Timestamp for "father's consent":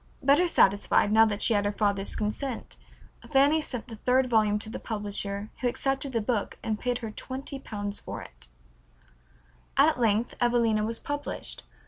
1.71-2.75